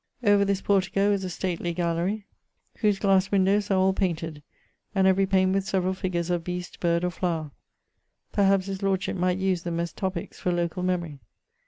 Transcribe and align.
Over 0.23 0.43
this 0.43 0.61
portico 0.61 1.11
is 1.11 1.23
a 1.23 1.29
stately 1.29 1.75
gallerie, 1.75 2.23
whose 2.77 2.97
glasse 2.97 3.29
windowes 3.31 3.69
are 3.69 3.77
all 3.77 3.93
painted; 3.93 4.41
and 4.95 5.05
every 5.05 5.27
pane 5.27 5.51
with 5.53 5.63
severall 5.67 5.93
figures 5.93 6.31
of 6.31 6.43
beast, 6.43 6.79
bird, 6.79 7.03
or 7.03 7.11
flower: 7.11 7.51
perhaps 8.31 8.65
his 8.65 8.81
lordship 8.81 9.15
might 9.15 9.37
use 9.37 9.61
them 9.61 9.79
as 9.79 9.93
topiques 9.93 10.37
for 10.37 10.51
locall 10.51 10.83
memory. 10.83 11.19